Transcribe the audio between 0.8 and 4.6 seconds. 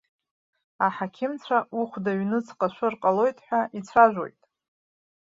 Аҳақьымцәа ухәда аҩнуҵҟа шәыр ҟалоит ҳәа ицәажәоит.